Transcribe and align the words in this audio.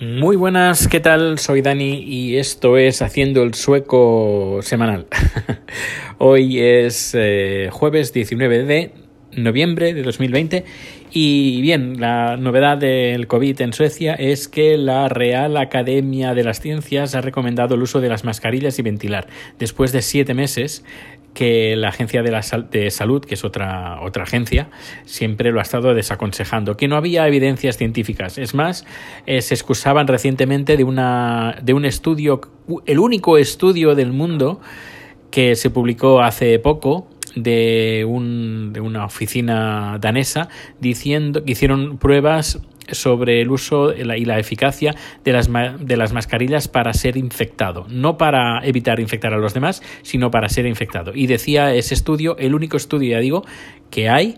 Muy 0.00 0.36
buenas, 0.36 0.88
¿qué 0.88 0.98
tal? 0.98 1.38
Soy 1.38 1.60
Dani 1.60 2.02
y 2.02 2.38
esto 2.38 2.78
es 2.78 3.02
Haciendo 3.02 3.42
el 3.42 3.52
Sueco 3.52 4.60
Semanal. 4.62 5.06
Hoy 6.18 6.58
es 6.58 7.14
eh, 7.14 7.68
jueves 7.70 8.14
19 8.14 8.64
de 8.64 8.92
noviembre 9.36 9.92
de 9.92 10.02
2020 10.02 10.64
y 11.12 11.60
bien, 11.60 12.00
la 12.00 12.38
novedad 12.38 12.78
del 12.78 13.26
COVID 13.26 13.60
en 13.60 13.74
Suecia 13.74 14.14
es 14.14 14.48
que 14.48 14.78
la 14.78 15.10
Real 15.10 15.58
Academia 15.58 16.32
de 16.32 16.44
las 16.44 16.60
Ciencias 16.60 17.14
ha 17.14 17.20
recomendado 17.20 17.74
el 17.74 17.82
uso 17.82 18.00
de 18.00 18.08
las 18.08 18.24
mascarillas 18.24 18.78
y 18.78 18.82
ventilar. 18.82 19.26
Después 19.58 19.92
de 19.92 20.00
siete 20.00 20.32
meses 20.32 20.82
que 21.34 21.76
la 21.76 21.88
Agencia 21.88 22.22
de, 22.22 22.30
la 22.30 22.42
de 22.70 22.90
Salud, 22.90 23.24
que 23.24 23.34
es 23.34 23.44
otra, 23.44 24.00
otra 24.02 24.24
agencia, 24.24 24.70
siempre 25.04 25.52
lo 25.52 25.60
ha 25.60 25.62
estado 25.62 25.94
desaconsejando, 25.94 26.76
que 26.76 26.88
no 26.88 26.96
había 26.96 27.26
evidencias 27.26 27.76
científicas. 27.76 28.38
Es 28.38 28.54
más, 28.54 28.84
eh, 29.26 29.40
se 29.42 29.54
excusaban 29.54 30.06
recientemente 30.06 30.76
de, 30.76 30.84
una, 30.84 31.56
de 31.62 31.72
un 31.72 31.84
estudio, 31.84 32.40
el 32.86 32.98
único 32.98 33.38
estudio 33.38 33.94
del 33.94 34.12
mundo 34.12 34.60
que 35.30 35.54
se 35.54 35.70
publicó 35.70 36.20
hace 36.20 36.58
poco, 36.58 37.06
de, 37.36 38.04
un, 38.08 38.72
de 38.72 38.80
una 38.80 39.04
oficina 39.04 39.98
danesa 40.00 40.48
diciendo 40.80 41.44
que 41.44 41.52
hicieron 41.52 41.98
pruebas 41.98 42.60
sobre 42.92 43.40
el 43.40 43.50
uso 43.50 43.94
y 43.94 44.24
la 44.24 44.38
eficacia 44.38 44.94
de 45.24 45.32
las, 45.32 45.48
de 45.80 45.96
las 45.96 46.12
mascarillas 46.12 46.68
para 46.68 46.92
ser 46.92 47.16
infectado. 47.16 47.86
No 47.88 48.16
para 48.16 48.64
evitar 48.64 49.00
infectar 49.00 49.34
a 49.34 49.38
los 49.38 49.54
demás, 49.54 49.82
sino 50.02 50.30
para 50.30 50.48
ser 50.48 50.66
infectado. 50.66 51.12
Y 51.14 51.26
decía 51.26 51.74
ese 51.74 51.94
estudio, 51.94 52.36
el 52.38 52.54
único 52.54 52.76
estudio, 52.76 53.10
ya 53.12 53.20
digo, 53.20 53.44
que 53.90 54.08
hay 54.08 54.36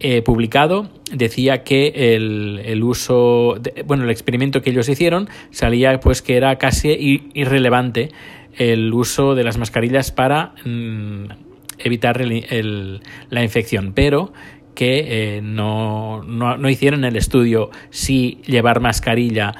eh, 0.00 0.22
publicado, 0.22 0.90
decía 1.12 1.62
que 1.62 2.16
el, 2.16 2.60
el 2.64 2.82
uso, 2.82 3.60
bueno, 3.86 4.04
el 4.04 4.10
experimento 4.10 4.60
que 4.62 4.70
ellos 4.70 4.88
hicieron 4.88 5.28
salía 5.50 6.00
pues 6.00 6.22
que 6.22 6.36
era 6.36 6.56
casi 6.56 7.22
irrelevante 7.34 8.10
el 8.56 8.92
uso 8.92 9.34
de 9.34 9.44
las 9.44 9.58
mascarillas 9.58 10.10
para... 10.10 10.54
Mm, 10.64 11.26
evitar 11.84 12.20
la 12.24 13.42
infección, 13.42 13.92
pero 13.94 14.32
que 14.74 15.36
eh, 15.36 15.42
no, 15.42 16.22
no, 16.22 16.68
hicieron 16.70 17.04
el 17.04 17.16
estudio 17.16 17.70
si 17.90 18.40
llevar 18.46 18.80
mascarilla 18.80 19.54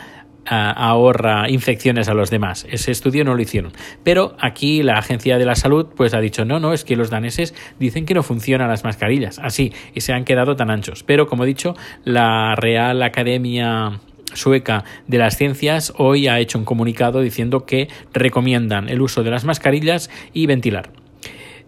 ah, 0.46 0.70
ahorra 0.72 1.48
infecciones 1.50 2.08
a 2.08 2.14
los 2.14 2.30
demás. 2.30 2.66
Ese 2.70 2.91
estudio 2.91 3.24
no 3.24 3.34
lo 3.34 3.42
hicieron. 3.42 3.72
Pero 4.04 4.36
aquí 4.41 4.82
la 4.82 4.98
Agencia 4.98 5.38
de 5.38 5.44
la 5.44 5.54
Salud 5.54 5.86
pues 5.96 6.14
ha 6.14 6.20
dicho, 6.20 6.44
no, 6.44 6.60
no, 6.60 6.72
es 6.72 6.84
que 6.84 6.96
los 6.96 7.10
daneses 7.10 7.54
dicen 7.78 8.06
que 8.06 8.14
no 8.14 8.22
funcionan 8.22 8.69
las 8.69 8.84
mascarillas. 8.84 9.38
Así, 9.38 9.72
y 9.94 10.00
se 10.00 10.12
han 10.12 10.24
quedado 10.24 10.56
tan 10.56 10.70
anchos. 10.70 11.02
Pero 11.02 11.26
como 11.26 11.44
he 11.44 11.47
dicho, 11.47 11.74
la 12.04 12.54
Real 12.56 13.02
Academia 13.02 14.00
sueca 14.34 14.84
de 15.06 15.19
las 15.19 15.36
ciencias 15.36 15.92
hoy 15.98 16.26
ha 16.26 16.41
hecho 16.41 16.58
un 16.58 16.64
comunicado 16.64 17.20
diciendo 17.20 17.66
que 17.66 17.88
recomiendan 18.14 18.88
el 18.88 19.02
uso 19.02 19.22
de 19.22 19.30
las 19.30 19.44
mascarillas 19.44 20.08
y 20.32 20.47
ventilar 20.47 20.91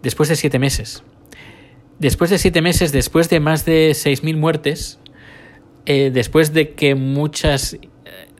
después 0.05 0.29
de 0.29 0.35
siete 0.35 0.59
meses. 0.59 1.03
Después 1.99 2.29
de 2.29 2.37
siete 2.37 2.61
meses, 2.61 2.91
después 2.91 3.29
de 3.29 3.39
más 3.39 3.65
de 3.65 3.91
6.000 3.91 4.35
muertes, 4.35 4.99
eh, 5.85 6.11
después 6.13 6.53
de 6.53 6.71
que 6.71 6.93
muchas 6.95 7.73
eh, 7.73 7.79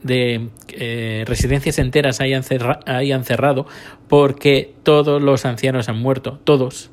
de 0.03 0.49
eh, 0.69 1.23
residencias 1.25 1.79
enteras 1.79 2.19
hayan, 2.19 2.43
hayan, 2.85 3.23
cerrado 3.23 3.65
porque 4.09 4.73
todos 4.83 5.21
los 5.21 5.45
ancianos 5.45 5.87
han 5.87 5.99
muerto, 5.99 6.39
todos, 6.43 6.89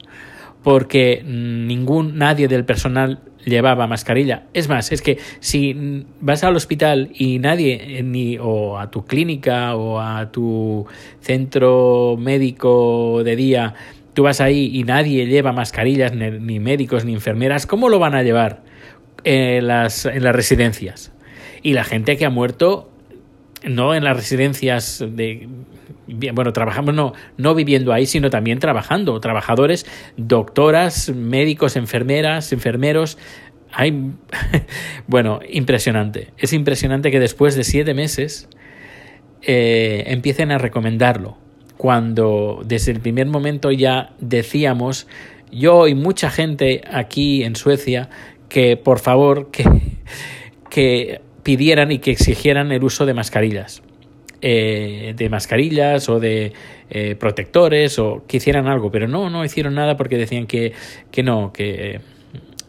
porque 0.63 1.25
ningún, 1.25 2.17
nadie 2.19 2.47
del 2.47 2.65
personal 2.65 3.21
llevaba 3.45 3.89
mascarilla. 3.89 4.45
Es 4.55 4.69
más, 4.69 4.93
es 4.93 5.03
que 5.03 5.19
si 5.41 6.07
vas 6.21 6.45
al 6.45 6.55
hospital 6.55 7.11
y 7.13 7.41
nadie, 7.41 8.03
ni 8.05 8.39
o 8.39 8.79
a 8.79 8.91
tu 8.91 9.05
clínica 9.05 9.75
o 9.75 10.01
a 10.01 10.31
tu 10.31 10.87
centro 11.21 12.17
médico 12.17 13.23
de 13.25 13.35
día, 13.35 13.75
Tú 14.15 14.23
vas 14.23 14.41
ahí 14.41 14.71
y 14.73 14.85
nadie 14.85 15.27
lleva 15.27 15.53
mascarillas, 15.53 16.13
ni 16.15 16.61
médicos, 16.61 17.05
ni 17.05 17.15
enfermeras. 17.15 17.67
¿Cómo 17.67 17.89
lo 17.89 17.99
van 17.99 18.15
a 18.15 18.23
llevar 18.23 18.63
en 19.25 19.67
las, 19.67 20.05
en 20.05 20.23
las 20.23 20.35
residencias? 20.35 21.13
Y 21.63 21.73
la 21.73 21.85
gente 21.85 22.17
que 22.17 22.27
ha 22.27 22.31
muerto, 22.31 22.91
no 23.65 23.95
en 23.95 24.05
las 24.05 24.17
residencias 24.17 25.05
de... 25.07 25.49
Bueno, 26.35 26.53
trabajamos 26.53 26.95
no, 26.95 27.15
no 27.39 27.55
viviendo 27.55 27.93
ahí, 27.93 28.05
sino 28.05 28.29
también 28.29 28.59
trabajando. 28.59 29.19
Trabajadores, 29.21 29.87
doctoras, 30.17 31.09
médicos, 31.11 31.77
enfermeras, 31.77 32.53
enfermeros, 32.53 33.17
hay 33.73 34.13
bueno, 35.07 35.41
impresionante. 35.49 36.33
Es 36.37 36.53
impresionante 36.53 37.11
que 37.11 37.21
después 37.21 37.55
de 37.55 37.65
siete 37.65 37.95
meses 37.95 38.49
eh, 39.41 40.05
empiecen 40.09 40.53
a 40.53 40.59
recomendarlo 40.59 41.42
cuando 41.83 42.63
desde 42.65 42.93
el 42.93 43.01
primer 43.01 43.27
momento 43.27 43.73
ya 43.73 44.13
decíamos, 44.21 45.09
yo 45.51 45.89
y 45.89 45.97
mucha 45.97 46.31
gente 46.31 46.81
aquí 46.89 47.43
en 47.43 47.57
Suecia, 47.57 48.09
que 48.49 48.77
por 48.77 49.01
favor 49.01 49.51
que, 50.71 51.21
pidieran 51.43 51.91
y 51.91 51.99
que 51.99 52.13
exigieran 52.13 52.71
el 52.71 52.85
uso 52.85 53.05
de 53.05 53.15
mascarillas. 53.15 53.83
Eh, 54.43 55.15
de 55.17 55.29
mascarillas 55.29 56.09
o 56.09 56.21
de 56.21 56.53
eh, 56.89 57.17
protectores 57.17 57.99
o 57.99 58.23
que 58.29 58.37
hicieran 58.37 58.69
algo, 58.69 58.93
pero 58.93 59.09
no, 59.09 59.29
no 59.29 59.45
hicieron 59.45 59.75
nada 59.75 59.97
porque 59.97 60.17
decían 60.17 60.47
que, 60.47 60.75
que 61.11 61.25
no, 61.25 61.53
que 61.53 62.01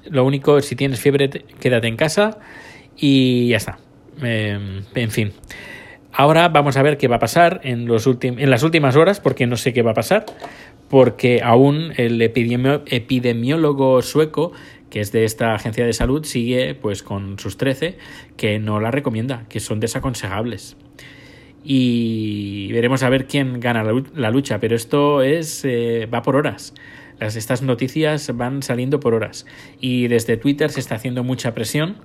lo 0.09 0.25
único, 0.25 0.59
si 0.61 0.75
tienes 0.75 0.99
fiebre, 0.99 1.29
quédate 1.59 1.87
en 1.87 1.97
casa 1.97 2.39
y 2.97 3.49
ya 3.49 3.57
está. 3.57 3.77
Em, 4.23 4.81
en 4.95 5.11
fin. 5.11 5.33
Ahora 6.15 6.47
vamos 6.49 6.77
a 6.77 6.83
ver 6.83 6.97
qué 6.97 7.07
va 7.07 7.15
a 7.15 7.19
pasar 7.19 7.59
en, 7.63 7.87
los 7.87 8.07
en 8.21 8.49
las 8.51 8.61
últimas 8.61 8.95
horas, 8.95 9.19
porque 9.19 9.47
no 9.47 9.57
sé 9.57 9.73
qué 9.73 9.81
va 9.81 9.91
a 9.91 9.95
pasar, 9.95 10.27
porque 10.87 11.41
aún 11.43 11.91
el 11.97 12.21
epidemiólogo 12.21 13.99
sueco, 14.03 14.51
que 14.91 14.99
es 14.99 15.11
de 15.11 15.25
esta 15.25 15.55
agencia 15.55 15.87
de 15.87 15.93
salud, 15.93 16.23
sigue 16.23 16.75
pues 16.75 17.01
con 17.01 17.39
sus 17.39 17.57
13, 17.57 17.97
que 18.37 18.59
no 18.59 18.79
la 18.79 18.91
recomienda, 18.91 19.45
que 19.49 19.59
son 19.59 19.79
desaconsejables. 19.79 20.77
Y 21.63 22.71
veremos 22.73 23.01
a 23.01 23.09
ver 23.09 23.25
quién 23.25 23.59
gana 23.59 23.83
la 23.83 24.29
lucha, 24.29 24.59
pero 24.59 24.75
esto 24.75 25.23
es 25.23 25.65
eh, 25.65 26.07
va 26.13 26.21
por 26.21 26.35
horas. 26.35 26.75
Las, 27.19 27.35
estas 27.35 27.63
noticias 27.63 28.35
van 28.35 28.61
saliendo 28.61 28.99
por 28.99 29.15
horas. 29.15 29.47
Y 29.79 30.09
desde 30.09 30.37
Twitter 30.37 30.69
se 30.69 30.79
está 30.79 30.93
haciendo 30.93 31.23
mucha 31.23 31.55
presión 31.55 31.95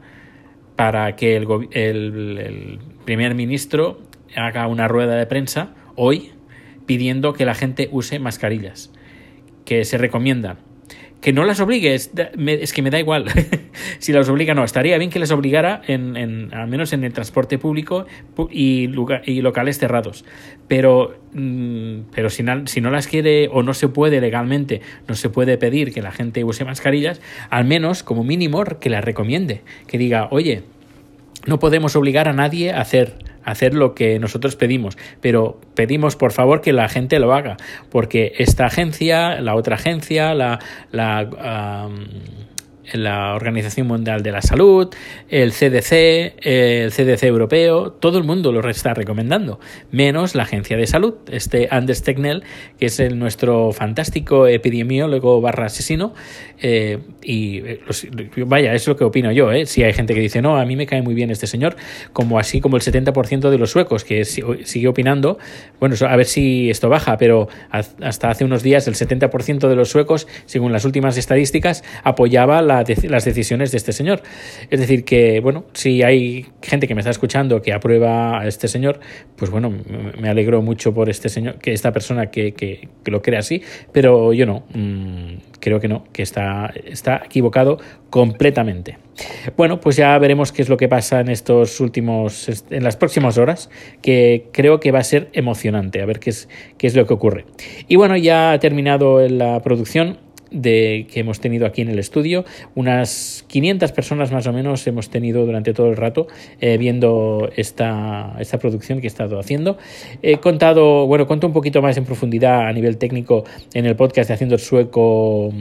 para 0.78 1.16
que 1.16 1.34
el, 1.34 1.68
el, 1.72 2.78
primer 3.04 3.34
ministro 3.34 3.98
haga 4.36 4.68
una 4.68 4.86
rueda 4.86 5.16
de 5.16 5.26
prensa 5.26 5.74
hoy 5.96 6.30
pidiendo 6.86 7.32
que 7.32 7.44
la 7.44 7.56
gente 7.56 7.88
use 7.90 8.20
mascarillas, 8.20 8.92
que 9.64 9.84
se 9.84 9.98
recomiendan 9.98 10.58
que 11.20 11.32
no 11.32 11.44
las 11.44 11.60
obligue, 11.60 11.94
es, 11.94 12.10
que 12.72 12.82
me 12.82 12.90
da 12.90 12.98
igual. 12.98 13.26
Si 14.00 14.12
las 14.12 14.28
obliga 14.28 14.54
no, 14.54 14.64
estaría 14.64 14.98
bien 14.98 15.10
que 15.10 15.18
les 15.18 15.30
obligara 15.30 15.82
en, 15.86 16.16
en 16.16 16.52
al 16.52 16.68
menos 16.68 16.92
en 16.92 17.04
el 17.04 17.12
transporte 17.12 17.58
público 17.58 18.06
y, 18.50 18.90
y 19.24 19.40
locales 19.40 19.78
cerrados, 19.78 20.24
pero, 20.66 21.16
mm, 21.32 22.10
pero 22.12 22.28
si, 22.28 22.44
si 22.66 22.80
no 22.80 22.90
las 22.90 23.06
quiere 23.06 23.48
o 23.52 23.62
no 23.62 23.74
se 23.74 23.88
puede 23.88 24.20
legalmente, 24.20 24.80
no 25.06 25.14
se 25.14 25.30
puede 25.30 25.58
pedir 25.58 25.92
que 25.92 26.02
la 26.02 26.10
gente 26.12 26.44
use 26.44 26.64
mascarillas, 26.64 27.20
al 27.50 27.64
menos 27.64 28.02
como 28.02 28.24
mínimo 28.24 28.64
que 28.80 28.90
las 28.90 29.04
recomiende, 29.04 29.62
que 29.86 29.98
diga, 29.98 30.28
oye, 30.30 30.62
no 31.46 31.58
podemos 31.58 31.96
obligar 31.96 32.28
a 32.28 32.32
nadie 32.32 32.72
a 32.72 32.80
hacer 32.80 33.14
hacer 33.50 33.75
lo 33.75 33.94
que 33.94 34.19
nosotros 34.19 34.56
pedimos, 34.56 34.97
pero 35.20 35.60
pedimos 35.75 36.16
por 36.16 36.32
favor 36.32 36.60
que 36.60 36.72
la 36.72 36.88
gente 36.88 37.19
lo 37.19 37.32
haga, 37.32 37.56
porque 37.91 38.32
esta 38.38 38.66
agencia, 38.66 39.41
la 39.41 39.54
otra 39.54 39.76
agencia, 39.76 40.34
la, 40.34 40.59
la 40.91 41.88
la 42.93 43.34
Organización 43.34 43.87
Mundial 43.87 44.22
de 44.22 44.32
la 44.32 44.43
Salud, 44.43 44.88
el 45.28 45.53
CDC, 45.53 46.34
el 46.41 46.93
CDC 46.93 47.25
europeo, 47.25 47.93
todo 47.93 48.19
el 48.19 48.25
mundo 48.25 48.53
lo 48.53 48.69
está 48.69 48.94
recomendando, 48.94 49.61
menos 49.90 50.35
la 50.35 50.44
Agencia 50.44 50.76
de 50.76 50.87
Salud, 50.87 51.14
este 51.31 51.69
Anders 51.70 52.02
Tegnell, 52.02 52.43
que 52.79 52.87
es 52.87 53.00
el, 53.00 53.19
nuestro 53.19 53.73
fantástico 53.73 54.46
epidemiólogo 54.46 55.40
barra 55.40 55.67
asesino, 55.67 56.14
eh, 56.61 56.99
y 57.23 57.58
eh, 57.58 57.81
vaya, 58.46 58.75
es 58.75 58.87
lo 58.87 58.96
que 58.96 59.05
opino 59.05 59.32
yo, 59.32 59.52
¿eh? 59.52 59.67
si 59.67 59.82
hay 59.82 59.93
gente 59.93 60.14
que 60.14 60.20
dice, 60.20 60.43
no, 60.43 60.56
a 60.56 60.64
mí 60.64 60.76
me 60.76 60.87
cae 60.87 61.02
muy 61.02 61.14
bien 61.14 61.31
este 61.31 61.46
señor, 61.46 61.76
como 62.12 62.38
así 62.38 62.61
como 62.61 62.76
el 62.76 62.82
70% 62.82 63.50
de 63.50 63.58
los 63.58 63.70
suecos, 63.70 64.05
que 64.05 64.25
sigue 64.25 64.88
opinando, 64.88 65.38
bueno, 65.81 65.94
a 66.08 66.17
ver 66.17 66.26
si 66.26 66.70
esto 66.70 66.88
baja, 66.88 67.17
pero 67.19 67.49
hasta 67.70 68.31
hace 68.31 68.44
unos 68.44 68.62
días 68.62 68.88
el 68.88 68.94
70% 68.94 69.69
de 69.69 69.76
los 69.76 69.91
suecos, 69.91 70.26
según 70.46 70.73
las 70.73 70.84
últimas 70.84 71.17
estadísticas, 71.17 71.84
apoyaba 72.05 72.62
la 72.62 72.77
las 73.04 73.25
decisiones 73.25 73.70
de 73.70 73.78
este 73.78 73.92
señor. 73.92 74.22
Es 74.70 74.80
decir, 74.80 75.04
que, 75.04 75.40
bueno, 75.40 75.64
si 75.72 76.02
hay 76.02 76.46
gente 76.62 76.86
que 76.86 76.94
me 76.94 77.00
está 77.00 77.10
escuchando 77.10 77.62
que 77.62 77.72
aprueba 77.72 78.40
a 78.40 78.46
este 78.46 78.69
señor, 78.69 79.00
pues 79.36 79.50
bueno, 79.50 79.72
me 80.19 80.28
alegro 80.28 80.62
mucho 80.62 80.92
por 80.92 81.08
este 81.08 81.28
señor, 81.28 81.58
que 81.58 81.72
esta 81.72 81.92
persona 81.92 82.30
que, 82.30 82.52
que, 82.52 82.88
lo 83.06 83.22
cree 83.22 83.38
así, 83.38 83.62
pero 83.92 84.32
yo 84.32 84.44
no, 84.44 84.64
mm, 84.75 85.58
creo 85.60 85.80
que 85.80 85.88
no, 85.88 86.04
que 86.12 86.22
está, 86.22 86.72
está 86.84 87.22
equivocado 87.25 87.78
completamente. 88.10 88.98
Bueno, 89.56 89.81
pues 89.81 89.96
ya 89.96 90.16
veremos 90.19 90.52
qué 90.52 90.62
es 90.62 90.69
lo 90.69 90.76
que 90.76 90.88
pasa 90.88 91.20
en 91.20 91.28
estos 91.28 91.81
últimos, 91.81 92.48
en 92.70 92.84
las 92.84 92.96
próximas 92.96 93.38
horas, 93.38 93.70
que 94.02 94.48
creo 94.52 94.81
que 94.81 94.92
va 94.92 95.00
a 95.00 95.04
ser 95.04 95.28
emocionante, 95.32 96.00
a 96.02 96.06
ver 96.06 96.20
qué 96.20 96.31
es, 96.31 96.48
qué 96.76 96.86
es 96.86 96.94
lo 96.94 97.06
que 97.06 97.14
ocurre. 97.14 97.44
Y 97.88 97.96
bueno, 97.96 98.16
ya 98.16 98.52
ha 98.52 98.58
terminado 98.58 99.26
la 99.28 99.60
producción 99.62 100.19
de 100.50 101.06
que 101.12 101.20
hemos 101.20 101.40
tenido 101.40 101.66
aquí 101.66 101.82
en 101.82 101.88
el 101.88 101.98
estudio. 101.98 102.44
Unas 102.74 103.44
500 103.48 103.92
personas 103.92 104.32
más 104.32 104.46
o 104.46 104.52
menos 104.52 104.86
hemos 104.86 105.10
tenido 105.10 105.44
durante 105.44 105.72
todo 105.72 105.88
el 105.88 105.96
rato 105.96 106.26
eh, 106.60 106.78
viendo 106.78 107.50
esta, 107.56 108.36
esta 108.38 108.58
producción 108.58 109.00
que 109.00 109.06
he 109.06 109.08
estado 109.08 109.38
haciendo. 109.38 109.78
He 110.22 110.38
contado, 110.38 111.06
bueno, 111.06 111.26
cuento 111.26 111.46
un 111.46 111.52
poquito 111.52 111.82
más 111.82 111.96
en 111.96 112.04
profundidad 112.04 112.66
a 112.66 112.72
nivel 112.72 112.98
técnico 112.98 113.44
en 113.74 113.86
el 113.86 113.96
podcast 113.96 114.28
de 114.28 114.34
Haciendo 114.34 114.54
el 114.54 114.60
Sueco 114.60 115.52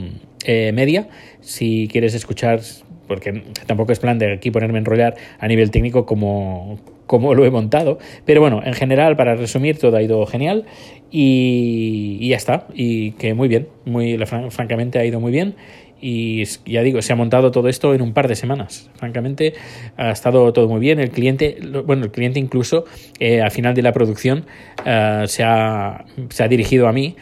eh, 0.44 0.72
Media. 0.72 1.08
Si 1.40 1.88
quieres 1.90 2.14
escuchar, 2.14 2.60
porque 3.06 3.42
tampoco 3.66 3.92
es 3.92 3.98
plan 3.98 4.18
de 4.18 4.32
aquí 4.32 4.50
ponerme 4.50 4.78
a 4.78 4.80
enrollar 4.80 5.16
a 5.38 5.48
nivel 5.48 5.70
técnico 5.70 6.06
como 6.06 6.78
como 7.08 7.34
lo 7.34 7.44
he 7.44 7.50
montado. 7.50 7.98
Pero 8.24 8.40
bueno, 8.40 8.62
en 8.64 8.74
general, 8.74 9.16
para 9.16 9.34
resumir, 9.34 9.78
todo 9.78 9.96
ha 9.96 10.02
ido 10.02 10.24
genial 10.26 10.66
y, 11.10 12.28
ya 12.28 12.36
está. 12.36 12.68
Y 12.72 13.12
que 13.12 13.34
muy 13.34 13.48
bien, 13.48 13.66
muy 13.84 14.16
francamente 14.50 15.00
ha 15.00 15.04
ido 15.04 15.18
muy 15.18 15.32
bien. 15.32 15.56
Y 16.00 16.44
ya 16.64 16.82
digo, 16.82 17.02
se 17.02 17.12
ha 17.12 17.16
montado 17.16 17.50
todo 17.50 17.68
esto 17.68 17.92
en 17.92 18.02
un 18.02 18.12
par 18.12 18.28
de 18.28 18.36
semanas. 18.36 18.88
Francamente, 18.94 19.54
ha 19.96 20.10
estado 20.10 20.52
todo 20.52 20.68
muy 20.68 20.78
bien. 20.78 21.00
El 21.00 21.10
cliente, 21.10 21.58
bueno, 21.84 22.04
el 22.04 22.12
cliente 22.12 22.38
incluso 22.38 22.84
eh, 23.18 23.42
al 23.42 23.50
final 23.50 23.74
de 23.74 23.82
la 23.82 23.92
producción 23.92 24.44
eh, 24.84 25.24
se, 25.26 25.42
ha, 25.42 26.04
se, 26.28 26.44
ha, 26.44 26.48
dirigido 26.48 26.86
a 26.86 26.92
mí 26.92 27.16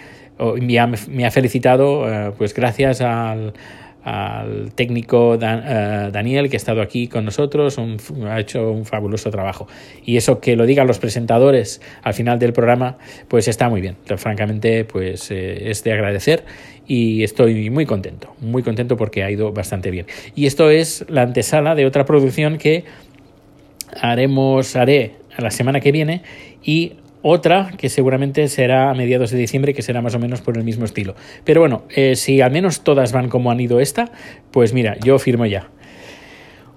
y 0.58 0.60
me 0.60 1.26
ha 1.26 1.30
felicitado, 1.30 2.12
eh, 2.12 2.32
pues 2.36 2.52
gracias 2.52 3.00
al 3.00 3.54
al 4.06 4.70
técnico 4.72 5.34
eh, 5.34 6.10
Daniel 6.12 6.48
que 6.48 6.54
ha 6.54 6.58
estado 6.58 6.80
aquí 6.80 7.08
con 7.08 7.24
nosotros, 7.24 7.76
ha 8.24 8.38
hecho 8.38 8.70
un 8.70 8.84
fabuloso 8.84 9.32
trabajo. 9.32 9.66
Y 10.04 10.16
eso 10.16 10.38
que 10.38 10.54
lo 10.54 10.64
digan 10.64 10.86
los 10.86 11.00
presentadores 11.00 11.82
al 12.04 12.14
final 12.14 12.38
del 12.38 12.52
programa, 12.52 12.98
pues 13.26 13.48
está 13.48 13.68
muy 13.68 13.80
bien. 13.80 13.96
francamente, 14.16 14.84
pues 14.84 15.32
eh, 15.32 15.70
es 15.70 15.82
de 15.82 15.92
agradecer 15.92 16.44
y 16.86 17.24
estoy 17.24 17.68
muy 17.68 17.84
contento, 17.84 18.32
muy 18.40 18.62
contento 18.62 18.96
porque 18.96 19.24
ha 19.24 19.30
ido 19.30 19.52
bastante 19.52 19.90
bien. 19.90 20.06
Y 20.36 20.46
esto 20.46 20.70
es 20.70 21.04
la 21.08 21.22
antesala 21.22 21.74
de 21.74 21.84
otra 21.84 22.04
producción 22.04 22.58
que 22.58 22.84
haremos, 24.00 24.76
haré 24.76 25.16
la 25.36 25.50
semana 25.50 25.80
que 25.80 25.90
viene 25.90 26.22
y 26.62 26.92
otra 27.28 27.72
que 27.76 27.88
seguramente 27.88 28.46
será 28.48 28.90
a 28.90 28.94
mediados 28.94 29.30
de 29.32 29.38
diciembre, 29.38 29.74
que 29.74 29.82
será 29.82 30.00
más 30.00 30.14
o 30.14 30.20
menos 30.20 30.40
por 30.40 30.56
el 30.56 30.62
mismo 30.62 30.84
estilo. 30.84 31.16
Pero 31.44 31.60
bueno, 31.60 31.82
eh, 31.90 32.14
si 32.14 32.40
al 32.40 32.52
menos 32.52 32.82
todas 32.82 33.12
van 33.12 33.28
como 33.28 33.50
han 33.50 33.58
ido 33.58 33.80
esta, 33.80 34.12
pues 34.52 34.72
mira, 34.72 34.96
yo 35.02 35.18
firmo 35.18 35.44
ya. 35.44 35.68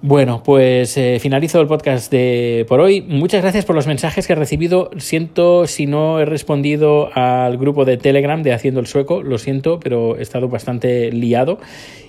Bueno, 0.02 0.42
pues 0.44 0.98
eh, 0.98 1.20
finalizo 1.20 1.60
el 1.62 1.68
podcast 1.68 2.10
de 2.10 2.66
por 2.68 2.80
hoy. 2.80 3.02
Muchas 3.02 3.42
gracias 3.42 3.66
por 3.66 3.76
los 3.76 3.86
mensajes 3.86 4.26
que 4.26 4.34
he 4.34 4.36
recibido. 4.36 4.90
Siento 4.98 5.68
si 5.68 5.86
no 5.86 6.20
he 6.20 6.26
respondido 6.26 7.10
al 7.14 7.58
grupo 7.58 7.86
de 7.86 7.98
Telegram 7.98 8.42
de 8.42 8.54
Haciendo 8.54 8.80
el 8.80 8.88
Sueco, 8.88 9.22
lo 9.22 9.38
siento, 9.38 9.80
pero 9.80 10.18
he 10.18 10.22
estado 10.22 10.48
bastante 10.48 11.12
liado. 11.12 11.60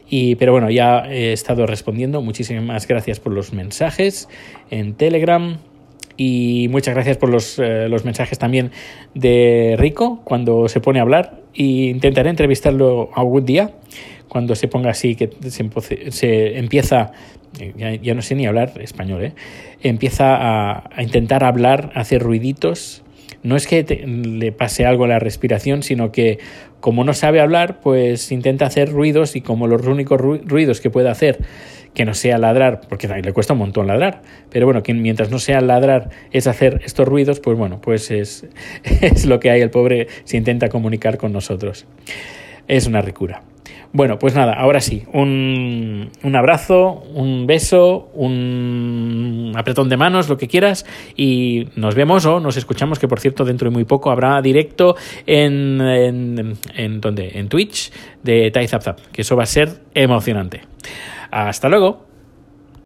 Y, 0.09 0.37
pero 0.37 0.53
bueno, 0.53 0.71
ya 0.71 1.05
he 1.11 1.33
estado 1.33 1.67
respondiendo. 1.67 2.23
Muchísimas 2.23 2.87
gracias 2.87 3.21
por 3.21 3.33
los 3.33 3.53
mensajes 3.53 4.29
en 4.71 4.95
Telegram. 4.95 5.59
Y 6.23 6.69
muchas 6.69 6.93
gracias 6.93 7.17
por 7.17 7.31
los, 7.31 7.59
eh, 7.59 7.89
los 7.89 8.05
mensajes 8.05 8.39
también 8.39 8.73
de 9.15 9.75
Rico 9.79 10.21
cuando 10.23 10.69
se 10.69 10.79
pone 10.79 10.99
a 10.99 11.03
hablar. 11.03 11.41
Y 11.55 11.89
intentaré 11.89 12.29
entrevistarlo 12.29 13.09
algún 13.15 13.47
día 13.47 13.71
cuando 14.29 14.55
se 14.55 14.69
ponga 14.69 14.91
así, 14.91 15.15
que 15.15 15.31
se, 15.41 16.59
empieza, 16.59 17.13
ya, 18.03 18.15
no 18.15 18.21
sé 18.21 18.35
ni 18.35 18.47
hablar 18.47 18.75
español, 18.83 19.25
¿eh? 19.25 19.33
empieza 19.81 20.37
a, 20.37 20.91
a 20.95 21.03
intentar 21.03 21.43
hablar, 21.43 21.91
hacer 21.95 22.23
ruiditos 22.23 23.03
no 23.43 23.57
es 23.57 23.67
que 23.67 23.83
le 23.83 24.53
pase 24.53 24.85
algo 24.85 25.05
a 25.05 25.09
la 25.09 25.19
respiración, 25.19 25.83
sino 25.83 26.13
que 26.13 26.39
como 26.81 27.05
no 27.05 27.15
sabe 27.15 27.41
hablar, 27.41 27.81
pues 27.81 28.33
intenta 28.33 28.67
hacer 28.67 28.91
ruidos 28.91 29.37
y 29.37 29.41
como 29.41 29.67
los 29.67 29.87
únicos 29.87 30.21
ruidos 30.21 30.81
que 30.81 30.91
puede 30.91 31.09
hacer 31.09 31.39
que 31.95 32.05
no 32.05 32.15
sea 32.15 32.39
ladrar, 32.39 32.83
porque 32.89 33.09
le 33.09 33.33
cuesta 33.33 33.53
un 33.53 33.59
montón 33.59 33.87
ladrar, 33.87 34.23
pero 34.51 34.67
bueno, 34.67 34.83
que 34.83 34.95
mientras 34.95 35.31
no 35.31 35.39
sea 35.39 35.61
ladrar 35.61 36.11
es 36.31 36.47
hacer 36.47 36.81
estos 36.85 37.07
ruidos, 37.07 37.41
pues 37.41 37.59
bueno, 37.59 37.81
pues 37.81 38.11
es, 38.11 38.47
es 38.85 39.27
lo 39.27 39.41
que 39.41 39.51
hay, 39.51 39.61
el 39.61 39.71
pobre 39.71 40.09
se 40.25 40.37
intenta 40.37 40.69
comunicar 40.69 41.19
con 41.19 41.33
nosotros. 41.33 41.87
Es 42.69 42.87
una 42.87 43.01
ricura. 43.01 43.43
Bueno, 43.93 44.21
pues 44.21 44.37
nada, 44.37 44.53
ahora 44.53 44.81
sí, 44.81 45.03
un, 45.13 46.13
un, 46.23 46.37
abrazo, 46.37 47.03
un 47.13 47.49
beso, 47.49 48.09
un 48.15 49.53
apretón 49.57 49.89
de 49.89 49.97
manos, 49.97 50.29
lo 50.29 50.37
que 50.37 50.47
quieras, 50.47 50.87
y 51.17 51.67
nos 51.75 51.97
vemos 51.97 52.25
o 52.25 52.39
nos 52.39 52.57
escuchamos, 52.57 53.01
que 53.01 53.09
por 53.09 53.19
cierto 53.19 53.45
dentro 53.45 53.69
de 53.69 53.75
muy 53.75 53.83
poco 53.83 54.13
habrá 54.13 54.41
directo 54.43 54.95
en, 55.27 55.81
en, 55.81 56.57
en, 56.77 57.01
¿dónde? 57.01 57.33
en 57.35 57.49
Twitch 57.49 57.91
de 58.23 58.53
Tai 58.53 58.69
Zap 58.69 58.83
Zap, 58.83 59.01
que 59.11 59.23
eso 59.23 59.35
va 59.35 59.43
a 59.43 59.47
ser 59.47 59.81
emocionante. 59.93 60.61
Hasta 61.31 61.69
luego. 61.69 62.10